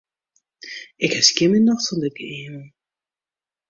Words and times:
Ik 1.05 1.11
ha 1.15 1.21
skjin 1.27 1.49
myn 1.49 1.65
nocht 1.67 1.87
fan 1.87 2.01
dit 2.03 2.15
geëamel. 2.19 2.65